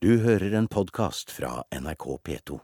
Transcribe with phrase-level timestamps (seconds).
[0.00, 2.54] Du hører en podkast fra NRK P2.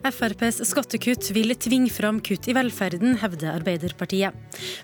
[0.00, 4.32] FrPs skattekutt vil tvinge fram kutt i velferden, hevder Arbeiderpartiet.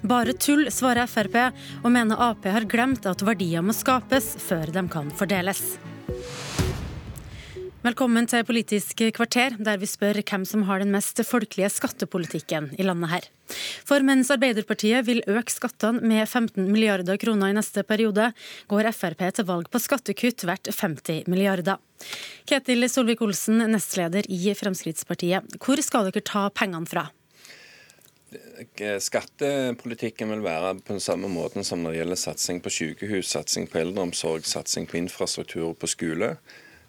[0.05, 1.41] Bare tull, svarer Frp,
[1.81, 5.79] og mener Ap har glemt at verdier må skapes før de kan fordeles.
[7.79, 12.83] Velkommen til Politisk kvarter, der vi spør hvem som har den mest folkelige skattepolitikken i
[12.83, 13.29] landet her.
[13.87, 18.33] For mens Arbeiderpartiet vil øke skattene med 15 milliarder kroner i neste periode,
[18.67, 21.79] går Frp til valg på skattekutt verdt 50 milliarder.
[22.51, 25.55] Ketil Solvik-Olsen, nestleder i Fremskrittspartiet.
[25.63, 27.07] Hvor skal dere ta pengene fra?
[29.07, 33.71] Skattepolitikken vil være på den samme måten som når det gjelder satsing på sykehus, satsing
[33.71, 36.35] på eldreomsorg, satsing på infrastruktur og på skole.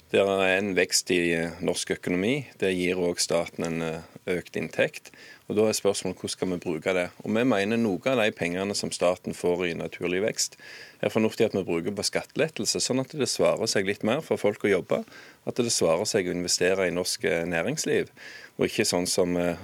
[0.10, 1.22] Det er en vekst i
[1.62, 2.48] norsk økonomi.
[2.58, 4.08] Det gir òg staten en eh,
[4.40, 5.12] økt inntekt.
[5.46, 7.04] Og Da er spørsmålet hvordan skal vi bruke det.
[7.22, 10.58] Og Vi mener noe av de pengene som staten får i naturlig vekst,
[11.06, 14.42] er fornuftig at vi bruker på skattelettelse, sånn at det svarer seg litt mer for
[14.42, 15.04] folk å jobbe.
[15.46, 18.10] At det svarer seg å investere i norsk eh, næringsliv,
[18.58, 19.62] og ikke sånn som eh,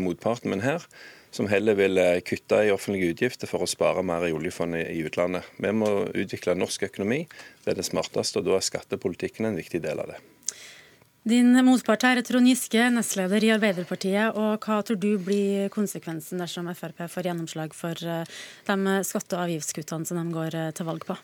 [0.00, 0.56] motparten.
[0.56, 0.88] Men her
[1.32, 5.00] som heller vil eh, kutte i offentlige utgifter for å spare mer i oljefondet i
[5.06, 5.48] utlandet.
[5.56, 7.24] Vi må utvikle norsk økonomi.
[7.64, 10.20] Det er det smarteste, og da er skattepolitikken en viktig del av det.
[11.22, 14.34] Din motpart her er Trond Giske, nestleder i Arbeiderpartiet.
[14.34, 19.46] og Hva tror du blir konsekvensen dersom Frp får gjennomslag for eh, de skatte- og
[19.46, 21.16] avgiftskuttene som de går eh, til valg på?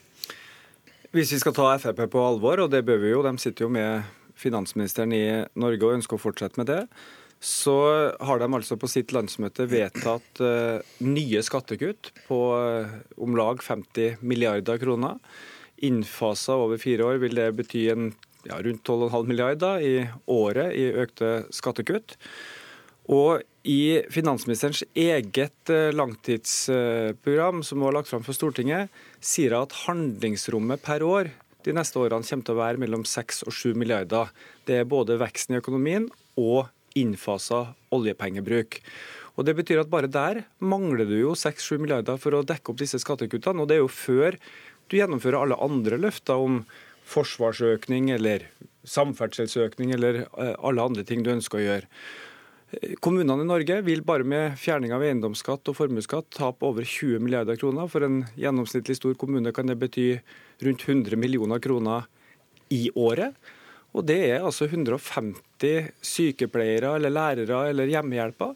[1.16, 3.72] Hvis vi skal ta Frp på alvor, og det bør vi jo, de sitter jo
[3.74, 4.06] med
[4.38, 5.24] finansministeren i
[5.58, 6.84] Norge og ønsker å fortsette med det,
[7.40, 7.76] så
[8.18, 14.24] har de altså på sitt landsmøte vedtatt uh, nye skattekutt på uh, om lag 50
[14.26, 15.20] milliarder kroner.
[15.86, 18.10] Innfasa over fire år vil det bety en,
[18.48, 19.94] ja, rundt 12,5 milliarder i
[20.34, 22.16] året i økte skattekutt.
[23.08, 28.90] Og i finansministerens eget uh, langtidsprogram, som var lagt fram for Stortinget,
[29.22, 31.30] sier hun at handlingsrommet per år
[31.66, 34.30] de neste årene kommer til å være mellom 6 og 7 milliarder.
[34.66, 36.06] Det er både veksten i økonomien
[36.38, 36.66] og
[37.00, 38.80] innfasa oljepengebruk.
[39.38, 42.80] Og Det betyr at bare der mangler du jo 6-7 milliarder for å dekke opp
[42.80, 43.62] disse skattekuttene.
[43.62, 44.38] Og det er jo før
[44.90, 46.64] du gjennomfører alle andre løfter om
[47.08, 48.48] forsvarsøkning eller
[48.88, 51.86] samferdselsøkning eller eh, alle andre ting du ønsker å gjøre.
[53.00, 57.56] Kommunene i Norge vil bare med fjerning av eiendomsskatt og formuesskatt tape over 20 milliarder
[57.56, 57.88] kroner.
[57.88, 60.08] For en gjennomsnittlig stor kommune kan det bety
[60.66, 62.10] rundt 100 millioner kroner
[62.74, 63.38] i året.
[63.96, 68.54] Og det er altså 150 sykepleiere eller lærere eller hjemmehjelper.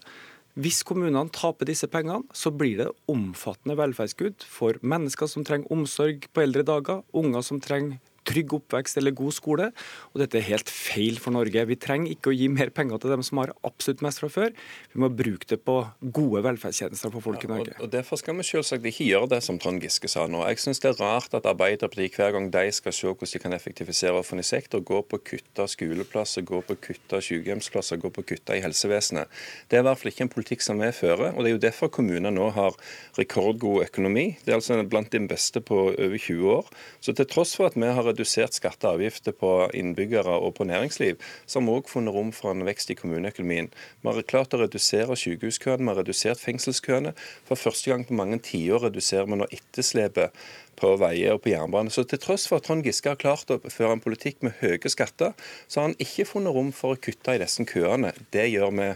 [0.61, 6.27] Hvis kommunene taper disse pengene, så blir det omfattende velferdskutt for mennesker som trenger omsorg
[6.29, 7.97] på eldre dager, unger som trenger
[8.29, 9.71] trygg oppvekst eller god skole.
[10.13, 11.65] Og dette er helt feil for Norge.
[11.69, 14.55] Vi trenger ikke å gi mer penger til dem som har absolutt mest fra før.
[14.93, 15.79] Vi må bruke det på
[16.15, 17.77] gode velferdstjenester for folk i Norge.
[17.79, 20.45] og, og Derfor skal vi selvsagt ikke gjøre det som Trond Giske sa nå.
[20.51, 23.57] Jeg syns det er rart at Arbeiderpartiet hver gang de skal se hvordan de kan
[23.57, 28.25] effektivisere offentlig sektor, går på å kutte skoleplasser, går på å kutte sykehjemsplasser, går på
[28.25, 29.31] å kutte i helsevesenet.
[29.69, 31.33] Det er i hvert fall ikke en politikk som vi fører.
[31.33, 32.77] og Det er jo derfor kommuner nå har
[33.19, 34.27] rekordgod økonomi.
[34.45, 36.71] Det er altså blant de beste på over 20 år.
[37.01, 40.69] Så til tross for at vi har redusert skatter og avgifter på innbyggere og på
[40.69, 43.73] næringsliv, så har vi òg funnet rom for en vekst i kommuneøkonomien.
[44.03, 47.15] Vi har klart å redusere sykehuskøene, vi har redusert fengselskøene.
[47.49, 50.37] For første gang på mange tiår reduserer vi nå etterslepet
[50.79, 51.93] på veier og på jernbane.
[51.93, 54.91] Så til tross for at Trond Giske har klart å føre en politikk med høye
[54.93, 55.35] skatter,
[55.69, 58.13] så har han ikke funnet rom for å kutte i disse køene.
[58.35, 58.89] Det gjør vi.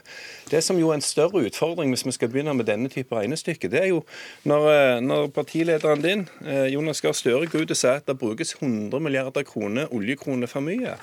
[0.51, 3.71] Det som jo er en større utfordring hvis vi skal begynne med denne type regnestykke,
[3.73, 4.03] det er jo
[4.49, 8.19] når, eh, når partilederen din, eh, Jonas Gahr Støre, går ut og sier at det
[8.19, 10.97] brukes 100 milliarder kroner oljekroner for mye,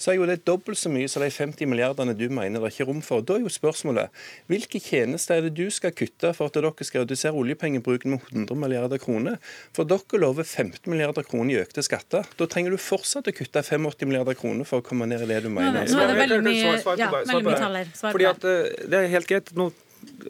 [0.00, 2.74] så er jo det dobbelt så mye som de 50 milliardene du mener det er
[2.74, 3.20] ikke rom for.
[3.20, 4.08] Da er jo spørsmålet
[4.48, 8.56] hvilke tjenester er det du skal kutte for at dere skal redusere oljepengebruken med 100
[8.56, 9.36] milliarder kroner?
[9.76, 12.26] For dere lover 15 milliarder kroner i økte skatter.
[12.38, 15.42] Da trenger du fortsatt å kutte 85 milliarder kroner for å komme ned i det
[15.46, 15.86] du mener.
[15.90, 17.94] Nå er det veldig mye, ja, veldig mye taller.
[18.00, 19.54] Fordi at eh, Det er helt greit.
[19.58, 19.70] Nå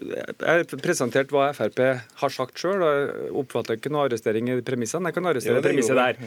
[0.01, 1.81] jeg har presentert hva Frp
[2.21, 2.83] har sagt sjøl.
[3.37, 5.11] Oppfatter ikke noe arrestering i premissene.
[5.11, 6.19] Jeg kan arrestere premisset der.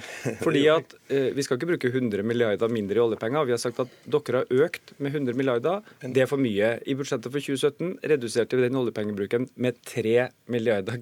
[0.43, 3.47] Fordi at eh, Vi skal ikke bruke 100 milliarder mindre i oljepenger.
[3.49, 5.83] Vi har sagt at dere har økt med 100 milliarder.
[6.03, 6.75] Det er for mye.
[6.85, 10.97] I budsjettet for 2017 reduserte vi den oljepengebruken med 3 milliarder.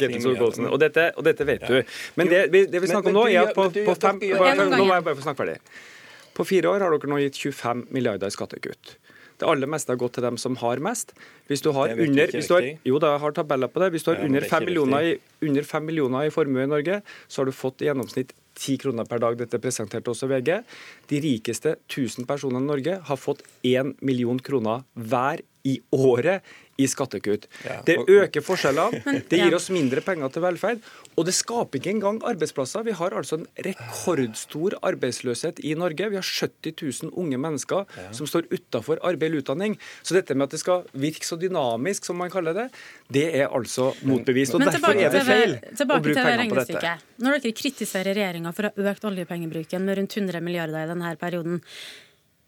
[0.72, 1.80] Og dette, og dette vet du.
[2.20, 5.06] Men det, det vi snakker om nå, er at på, på fem Nå må jeg
[5.06, 5.60] bare få snakke ferdig.
[6.38, 8.96] På fire år har dere nå gitt 25 milliarder i skattekutt.
[9.42, 11.16] Det aller meste har gått til dem som har mest.
[11.50, 13.92] Hvis du har under hvis du har, Jo, da har tabeller på det.
[13.96, 15.16] Hvis du har under 5 millioner, i,
[15.48, 19.08] under 5 millioner i formue i Norge, så har du fått i gjennomsnitt 10 kroner
[19.10, 19.38] per dag.
[19.40, 20.62] Dette presenterte også VG.
[21.10, 26.44] De rikeste 1000 personene i Norge har fått 1 million kroner hver i året
[26.81, 27.48] i skattekutt.
[27.66, 30.81] Ja, Det øker forskjellene, det gir oss mindre penger til velferd,
[31.16, 32.86] og det skaper ikke engang arbeidsplasser.
[32.88, 36.10] Vi har altså en rekordstor arbeidsløshet i Norge.
[36.10, 36.74] Vi har 70
[37.04, 37.86] 000 unge mennesker
[38.16, 39.78] som står utafor arbeid eller utdanning.
[40.02, 42.68] Så dette med at det skal virke så dynamisk, som man kaller det,
[43.12, 44.56] det er altså motbevist.
[44.58, 46.96] Og derfor er det feil å bruke til penger på dette.
[47.22, 51.13] Når dere kritiserer regjeringa for å ha økt oljepengebruken med rundt 100 milliarder i denne
[51.22, 51.62] perioden,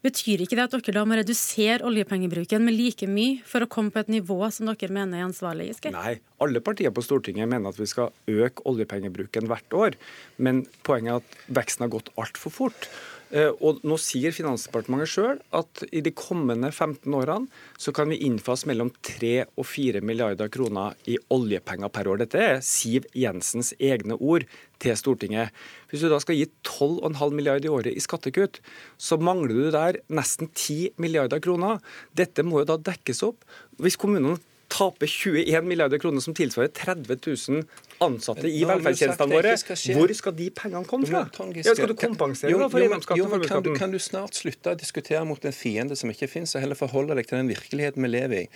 [0.04, 3.94] betyr ikke det at dere da må redusere oljepengebruken med like mye for å komme
[3.94, 5.70] på et nivå som dere mener er ansvarlig?
[5.72, 5.94] Giske?
[5.94, 9.98] Nei, alle partier på Stortinget mener at vi skal øke oljepengebruken hvert år.
[10.36, 12.90] Men poenget er at veksten har gått altfor fort.
[13.32, 17.48] Eh, Og nå sier Finansdepartementet sjøl at i de kommende 15 årene
[17.80, 22.20] så kan vi innfase mellom 3 og 4 milliarder kroner i oljepenger per år.
[22.24, 24.46] Dette er Siv Jensens egne ord
[24.82, 25.54] til Stortinget.
[25.90, 28.60] Hvis du da skal gi 12,5 milliarder i året i skattekutt,
[28.98, 31.80] så mangler du der nesten 10 milliarder kroner.
[32.14, 33.46] Dette må jo da dekkes opp.
[33.80, 34.38] Hvis kommunene
[34.74, 37.18] taper 21 milliarder kroner, som tilsvarer 30
[37.50, 37.62] 000
[38.02, 39.54] ansatte i velferdstjenestene våre,
[39.94, 41.24] hvor skal de pengene komme fra?
[41.54, 45.22] Ja, skal du kompensere Jo, for eiendomsskatten kan, du, kan du snart slutte å diskutere
[45.28, 48.42] mot en fiende som ikke finnes, og heller forholde deg til den virkeligheten vi lever
[48.42, 48.46] i?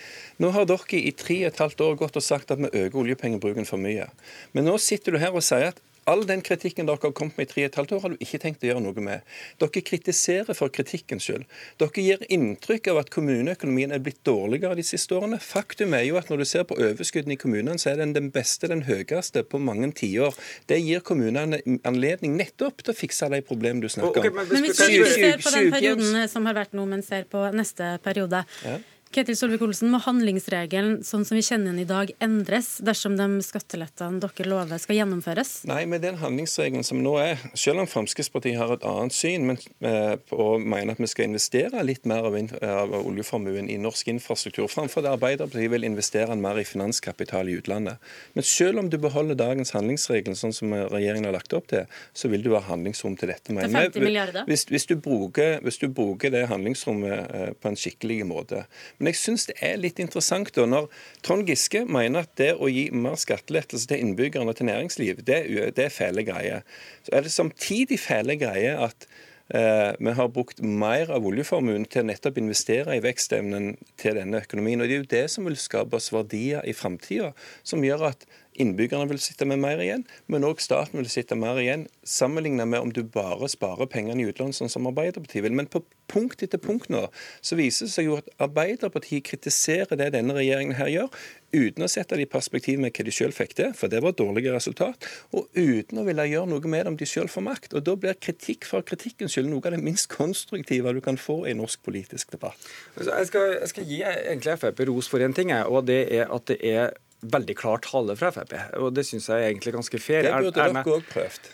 [0.43, 3.03] Nå har dere i tre og et halvt år gått og sagt at vi øker
[3.03, 4.09] oljepengebruken for mye.
[4.57, 7.47] Men nå sitter du her og sier at all den kritikken dere har kommet med
[7.47, 9.25] i tre og et halvt år, har du ikke tenkt å gjøre noe med.
[9.61, 11.45] Dere kritiserer for kritikkens skyld.
[11.81, 15.39] Dere gir inntrykk av at kommuneøkonomien er blitt dårligere de siste årene.
[15.43, 18.31] Faktum er jo at når du ser på overskuddene i kommunene, så er den den
[18.35, 20.37] beste, den høyeste på mange tiår.
[20.69, 24.39] Det gir kommunene anledning nettopp til å fikse de problemene du snakker om.
[24.39, 27.43] men Men hvis vi ser på den perioden som har vært nå, men ser på
[27.55, 28.45] neste periode.
[28.65, 28.79] Ja.
[29.09, 34.21] Ketil Solvik-Olsen, må handlingsregelen sånn som vi kjenner den i dag endres dersom de skattelettene
[34.21, 35.53] dere lover skal gjennomføres?
[35.65, 39.57] Nei, med den handlingsregelen som nå er, selv om Fremskrittspartiet har et annet syn men,
[39.81, 44.67] eh, og mener at vi skal investere litt mer av, av oljeformuen i norsk infrastruktur,
[44.69, 47.97] framfor det Arbeiderpartiet vil investere mer i finanskapital i utlandet.
[48.37, 52.29] Men selv om du beholder dagens handlingsregel, sånn som regjeringen har lagt opp til, så
[52.29, 53.49] vil du ha handlingsrom til dette.
[53.49, 54.45] Til Men 50 milliarder?
[54.45, 58.67] Hvis, hvis, du bruker, hvis du bruker det handlingsrommet eh, på en skikkelig måte.
[58.99, 60.89] Men jeg syns det er litt interessant da, når
[61.25, 65.39] Trond Giske mener at det å gi mer skattelettelse til innbyggerne og til næringsliv, det,
[65.77, 66.67] det er fæle greier.
[67.07, 69.07] Så er det samtidig fæle greier at
[69.55, 74.43] eh, vi har brukt mer av oljeformuen til å nettopp investere i vekstevnen til denne
[74.43, 74.83] økonomien.
[74.83, 77.31] Og Det er jo det som vil skape oss verdier i framtida,
[77.63, 78.27] som gjør at
[78.59, 82.83] innbyggerne vil sitte med mer igjen, men òg staten vil sitte mer igjen, sammenlignet med
[82.83, 85.55] om du bare sparer pengene i utlandet, sånn som Arbeiderpartiet vil.
[85.55, 87.05] Men på punkt etter punkt nå
[87.45, 91.09] så viser det seg jo at Arbeiderpartiet kritiserer det denne regjeringen her gjør,
[91.53, 94.17] uten å sette det i perspektiv med hva de selv fikk til, for det var
[94.17, 97.75] dårlige resultat, og uten å ville gjøre noe med det om de selv får makt.
[97.77, 101.41] Og Da blir kritikk for kritikkens skyld noe av det minst konstruktive du kan få
[101.49, 102.69] i norsk politisk debatt.
[102.95, 106.27] Altså, Jeg skal, jeg skal gi egentlig Frp ros for en ting, og det er
[106.29, 108.55] at det er veldig klar tale fra Frp.
[108.79, 110.27] Og det syns jeg er egentlig ganske fair.
[110.27, 111.49] Det burde dere òg prøvd.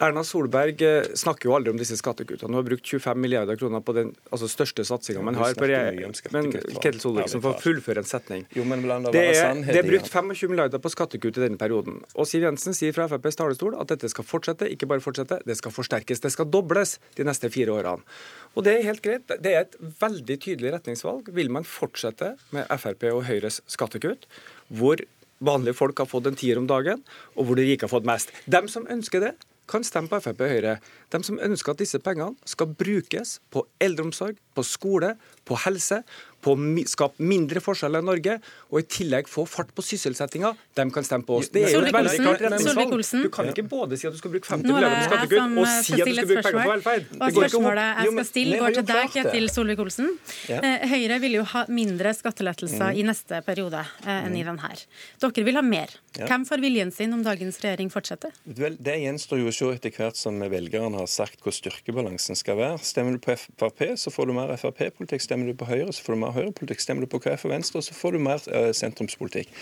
[0.00, 2.48] Erna Solberg eh, snakker jo aldri om disse skattekuttene.
[2.50, 5.54] Hun har brukt 25 milliarder kroner på den altså, største satsinga man har.
[6.32, 8.46] Men Ketil Solvik-Olsen får fullføre en setning.
[8.56, 12.00] Jo, men det er, det er brukt 25 milliarder på skattekutt i denne perioden.
[12.16, 15.58] Og Siv Jensen sier fra FrPs talerstol at dette skal fortsette, ikke bare fortsette, det
[15.60, 16.24] skal forsterkes.
[16.24, 18.02] Det skal dobles de neste fire årene.
[18.56, 19.28] Og det er helt greit.
[19.28, 21.30] Det er et veldig tydelig retningsvalg.
[21.36, 24.26] Vil man fortsette med Frp og Høyres skattekutt,
[24.72, 25.00] hvor
[25.42, 27.02] vanlige folk har fått en tier om dagen,
[27.36, 28.30] og hvor de rike har fått mest?
[28.50, 29.32] Dem som ønsker det,
[29.70, 30.76] kan stemme på Frp og Høyre.
[31.12, 35.14] De som ønsker at disse pengene skal brukes på eldreomsorg, på skole,
[35.48, 36.02] på helse,
[36.42, 38.32] på å skape mindre forskjeller i Norge,
[38.72, 41.48] og i tillegg få fart på sysselsettinga, de kan stemme på oss.
[41.54, 42.94] Det er jo et veldig klart retningsvalg.
[43.22, 45.54] Du kan ikke både si at du skal bruke 50 Nå er milliarder på skattekutt,
[45.62, 47.06] og si at du skal bruke penger på velferd.
[47.14, 49.12] Og spørsmålet jeg skal stille, går til deg.
[49.14, 50.10] Ketil Solvik-Olsen.
[50.50, 52.96] Eh, Høyre vil jo ha mindre skattelettelser Mm.
[52.98, 54.72] i neste periode eh, enn i denne.
[55.22, 55.94] Dere vil ha mer.
[56.18, 58.32] Hvem får viljen sin om dagens regjering fortsetter?
[58.44, 62.56] Vel, Det gjenstår jo å se etter hvert som velgerne har sagt hvor styrkebalansen skal
[62.58, 62.78] være.
[62.82, 65.22] Stemmer du på Frp, så får du mer Frp-politikk.
[65.22, 66.82] Stemmer du på Høyre, så får du mer Høyre-politikk.
[66.82, 69.52] Stemmer du på KrF og Venstre, så får du mer uh, sentrumspolitikk.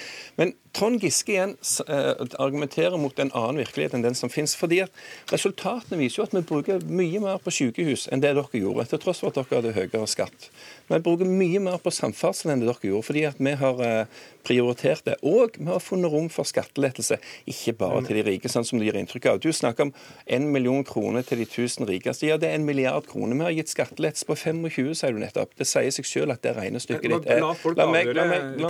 [0.40, 1.56] Men Trond Giske igjen
[1.88, 4.54] eh, argumenterer mot en annen virkelighet enn den som finnes.
[4.54, 4.92] fordi at
[5.32, 9.02] Resultatene viser jo at vi bruker mye mer på sykehus enn det dere gjorde, til
[9.02, 10.50] tross for at dere hadde høyere skatt.
[10.90, 14.20] Vi bruker mye mer på samferdsel enn det dere gjorde, fordi at vi har eh,
[14.46, 15.16] prioritert det.
[15.26, 17.18] Og vi har funnet rom for skattelettelse,
[17.50, 19.42] ikke bare til de rike, sånn som det gir inntrykk av.
[19.42, 19.94] Du snakker om
[20.26, 22.28] en million kroner til de tusen rikeste.
[22.30, 23.34] Ja, det er en milliard kroner.
[23.34, 24.38] Vi har gitt skattelettelse på
[24.70, 25.54] 120, sier du nettopp.
[25.58, 28.60] Det sier seg selv at det regnestykket ditt er La folk la meg, la meg,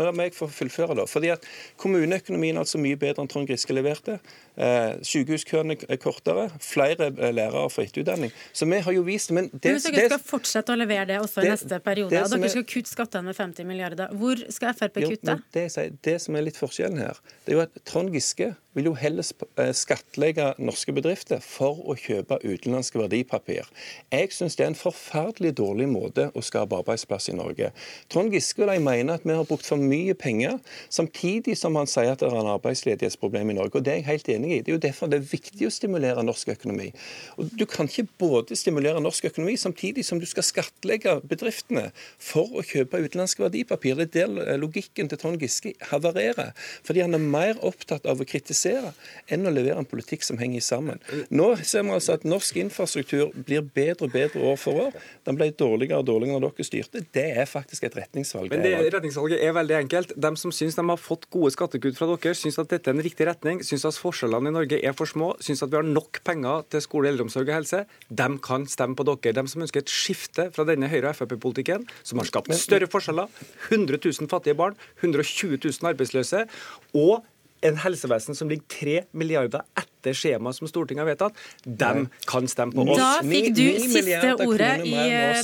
[0.00, 1.06] La meg få fullføre, da.
[1.10, 1.46] Fordi at
[1.80, 4.18] Kommuneøkonomien er altså mye bedre enn Trond Giske leverte.
[4.60, 6.48] Eh, sykehuskøene er kortere.
[6.64, 8.32] Flere eh, lærere får etterutdanning.
[8.52, 11.44] Så vi har jo vist men det, Men Dere skal fortsette å levere det også
[11.44, 12.24] i neste periode.
[12.24, 14.16] og Dere skal kutte skattene med 50 milliarder.
[14.20, 15.36] Hvor skal Frp kutte?
[15.38, 18.90] Jo, det, det, som er litt forskjellen her, det er jo at Trond Giske vil
[18.90, 19.26] jo heller
[19.58, 23.66] eh, skattlegge norske bedrifter for å kjøpe utenlandske verdipapir.
[24.12, 27.70] Jeg syns det er en forferdelig dårlig måte å skape arbeidsplass i Norge.
[28.12, 30.58] Trond Giske og de mener at vi har brukt for mye penger,
[30.92, 33.80] samtidig som han sier at det er en arbeidsledighetsproblem i Norge.
[33.80, 34.60] Og Det er jeg helt enig i.
[34.60, 36.90] Det er jo derfor det er viktig å stimulere norsk økonomi.
[37.38, 42.48] Og Du kan ikke både stimulere norsk økonomi samtidig som du skal skattlegge bedriftene for
[42.56, 43.98] å kjøpe utenlandske verdipapir.
[43.98, 46.52] Det er der logikken til Trond Giske havarerer.
[46.86, 48.92] Fordi han er mer opptatt av å kritisere
[49.30, 51.02] enn å levere en politikk som henger sammen.
[51.30, 54.89] Nå ser vi altså at norsk infrastruktur blir bedre og bedre år for år.
[55.26, 57.02] Den ble dårligere og dårligere når dere styrte.
[57.14, 58.52] Det er faktisk et retningsvalg.
[58.52, 60.14] Men det retningsvalget er veldig enkelt.
[60.16, 63.04] De som syns de har fått gode skattekutt fra dere, syns at dette er en
[63.04, 66.22] riktig retning, syns at forskjellene i Norge er for små, syns at vi har nok
[66.26, 69.34] penger til skole, eldreomsorg og helse, de kan stemme på dere.
[69.40, 73.30] De som ønsker et skifte fra denne Høyre- og Frp-politikken, som har skapt større forskjeller,
[73.70, 76.46] 100 000 fattige barn, 120 000 arbeidsløse,
[76.94, 77.22] og
[77.60, 82.72] en helsevesen som ligger 3 milliarder etter skjemaet som Stortinget har vedtatt, dem kan stemme
[82.72, 83.00] på oss.
[83.00, 84.94] Da fikk du siste ordet i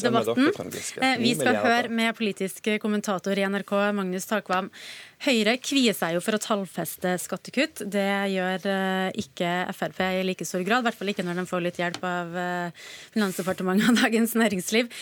[0.00, 0.48] debatten.
[1.02, 4.70] Eh, vi skal høre med politisk kommentator i NRK, Magnus Takvam.
[5.26, 7.84] Høyre kvier seg jo for å tallfeste skattekutt.
[7.92, 11.48] Det gjør eh, ikke Frp i like stor grad, i hvert fall ikke når de
[11.52, 12.84] får litt hjelp av eh,
[13.16, 14.92] Finansdepartementet og Dagens Næringsliv.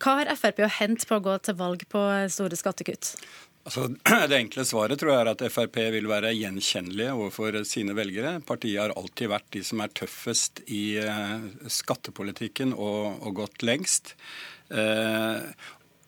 [0.00, 3.18] Hva har Frp å hente på å gå til valg på store skattekutt?
[3.64, 3.86] Altså,
[4.30, 8.36] det enkle svaret tror jeg er at Frp vil være gjenkjennelige overfor sine velgere.
[8.44, 14.14] Partiet har alltid vært de som er tøffest i eh, skattepolitikken og, og gått lengst.
[14.68, 15.48] Eh,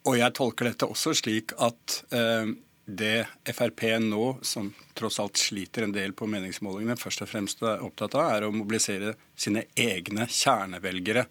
[0.06, 2.52] og jeg tolker dette også slik at eh,
[2.86, 7.82] det Frp nå, som tross alt sliter en del på meningsmålingene, først og fremst er
[7.82, 11.26] opptatt av, er å mobilisere sine egne kjernevelgere.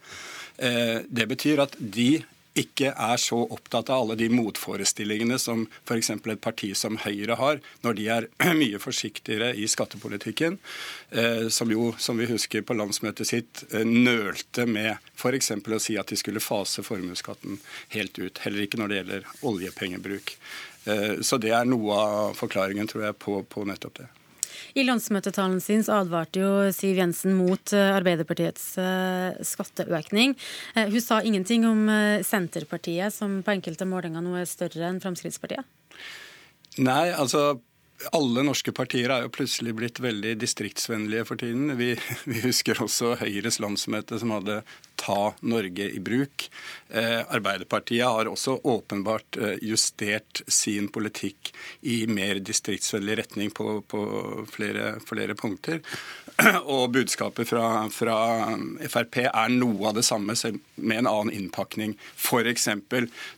[0.58, 2.18] Eh, det betyr at de
[2.56, 6.12] ikke er så opptatt av alle de motforestillingene som f.eks.
[6.16, 8.28] et parti som Høyre har, når de er
[8.62, 10.58] mye forsiktigere i skattepolitikken,
[11.12, 15.52] eh, som jo, som vi husker på landsmøtet sitt, eh, nølte med f.eks.
[15.52, 17.60] å si at de skulle fase formuesskatten
[17.96, 18.44] helt ut.
[18.46, 20.38] Heller ikke når det gjelder oljepengebruk.
[20.86, 24.12] Eh, så det er noe av forklaringen, tror jeg, på, på nettopp det.
[24.74, 30.36] I landsmøtetalen sin advarte jo Siv Jensen mot eh, Arbeiderpartiets eh, skatteøkning.
[30.76, 31.86] Eh, hun sa ingenting om
[32.26, 35.66] Senterpartiet, som på enkelte målinger nå er større enn Fremskrittspartiet?
[36.82, 37.54] Nei, altså
[38.16, 41.72] alle norske partier er jo plutselig blitt veldig distriktsvennlige for tiden.
[41.80, 41.94] Vi,
[42.32, 44.62] vi husker også Høyres landsmøte som hadde
[45.06, 46.52] ta Norge i bruk.
[46.90, 54.06] Eh, Arbeiderpartiet har også åpenbart eh, justert sin politikk i mer distriktsvennlig retning på, på
[54.52, 55.82] flere, flere, punkter.
[56.76, 58.18] Og budskapet fra, fra,
[58.90, 60.36] Frp er noe av det samme,
[60.76, 61.98] med en annen innpakning.
[62.16, 62.70] F.eks.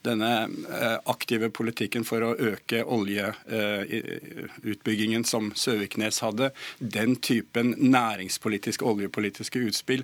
[0.05, 6.51] denne eh, aktive politikken for å øke oljeutbyggingen som Søviknes hadde.
[6.79, 10.03] Den typen næringspolitiske, oljepolitiske utspill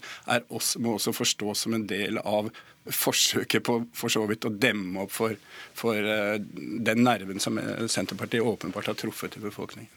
[0.50, 2.52] også, må også forstås som en del av
[2.84, 5.36] forsøket på for så vidt å demme opp for,
[5.78, 9.92] for uh, den nerven som Senterpartiet åpenbart har truffet i befolkningen.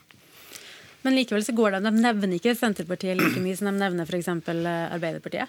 [1.03, 4.29] Men likevel så går det, de nevner ikke Senterpartiet like mye som de nevner f.eks.
[4.29, 5.49] Arbeiderpartiet?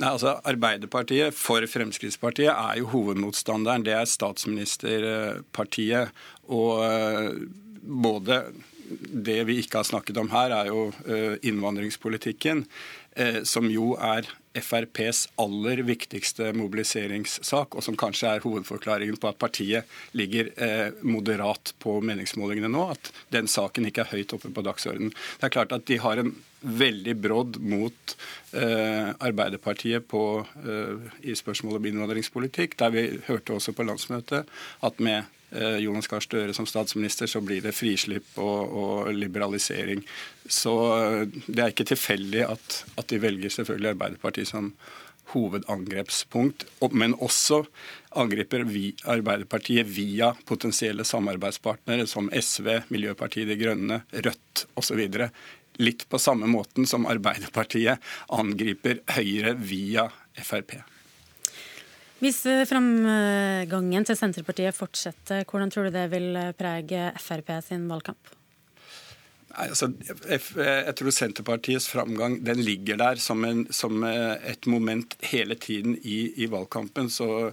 [0.00, 3.84] Nei, altså Arbeiderpartiet for Fremskrittspartiet er jo hovedmotstanderen.
[3.84, 6.12] Det er statsministerpartiet.
[6.52, 6.70] Og
[7.80, 8.44] både
[8.90, 10.92] det vi ikke har snakket om her, er jo
[11.48, 12.58] innvandringspolitikken.
[13.18, 19.38] Eh, som jo er FrPs aller viktigste mobiliseringssak, og som kanskje er hovedforklaringen på at
[19.38, 24.64] partiet ligger eh, moderat på meningsmålingene nå, at den saken ikke er høyt oppe på
[24.66, 25.14] dagsordenen.
[25.38, 28.16] Det er klart at de har en veldig brodd mot
[28.52, 30.24] eh, Arbeiderpartiet på,
[30.66, 34.50] eh, i spørsmålet om innvandringspolitikk, der vi hørte også på landsmøtet
[34.84, 40.02] at med Jonas Gahr Støre som statsminister, så blir det frislipp og, og liberalisering.
[40.46, 44.74] Så eh, det er ikke tilfeldig at, at, de velger selvfølgelig Arbeiderpartiet som
[45.30, 47.62] hovedangrepspunkt, men også
[48.18, 55.04] angriper vi Arbeiderpartiet via potensielle samarbeidspartnere som SV, Miljøpartiet De Grønne, Rødt osv.
[55.80, 58.02] Litt på samme måten som Arbeiderpartiet
[58.34, 60.80] angriper Høyre via Frp.
[62.20, 68.36] Hvis eh, framgangen til Senterpartiet fortsetter, hvordan tror du det vil prege Frp sin valgkamp?
[69.50, 69.88] Nei, altså,
[70.30, 75.96] jeg tror Senterpartiets framgang den ligger der som, en, som eh, et moment hele tiden
[76.02, 77.10] i, i valgkampen.
[77.10, 77.50] Så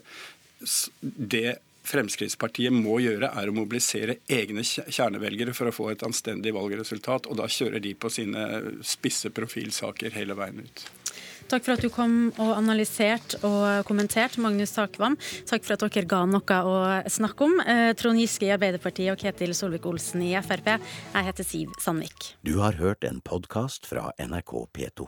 [1.02, 1.58] det
[1.88, 7.30] Fremskrittspartiet må gjøre, er å mobilisere egne kjernevelgere for å få et anstendig valgresultat.
[7.32, 8.44] Og da kjører de på sine
[8.84, 10.84] spisse profilsaker hele veien ut.
[11.48, 15.16] Takk for at du kom og analyserte og kommenterte, Magnus Takvam.
[15.48, 16.77] Takk for at dere ga noe å
[17.08, 17.60] snakke om.
[17.63, 20.74] Eh, Trond Giske i Arbeiderpartiet og Ketil Solvik-Olsen i Frp.
[20.77, 22.34] Jeg heter Siv Sandvik.
[22.44, 25.08] Du har hørt en podkast fra NRK P2.